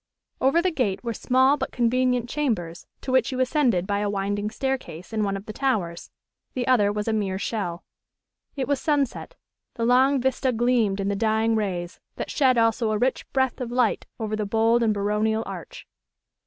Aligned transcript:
Over 0.41 0.63
the 0.63 0.71
gate 0.71 1.03
were 1.03 1.13
small 1.13 1.57
but 1.57 1.71
convenient 1.71 2.27
chambers, 2.27 2.87
to 3.01 3.11
which 3.11 3.31
you 3.31 3.39
ascended 3.39 3.85
by 3.85 3.99
a 3.99 4.09
winding 4.09 4.49
stair. 4.49 4.75
case 4.75 5.13
in 5.13 5.23
one 5.23 5.37
of 5.37 5.45
the 5.45 5.53
towers; 5.53 6.09
the 6.55 6.65
other 6.65 6.91
was 6.91 7.07
a 7.07 7.13
mere 7.13 7.37
shell. 7.37 7.83
It 8.55 8.67
was 8.67 8.81
sunset; 8.81 9.35
the 9.75 9.85
long 9.85 10.19
vista 10.19 10.51
gleamed 10.53 10.99
in 10.99 11.09
the 11.09 11.15
dying 11.15 11.55
rays, 11.55 11.99
that 12.15 12.31
shed 12.31 12.57
also 12.57 12.89
a 12.89 12.97
rich 12.97 13.31
breadth 13.31 13.61
of 13.61 13.71
light 13.71 14.07
over 14.19 14.35
the 14.35 14.47
bold 14.47 14.81
and 14.81 14.91
baronial 14.91 15.43
arch. 15.45 15.85